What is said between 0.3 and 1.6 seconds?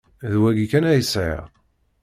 D wayi kan ay sεiɣ.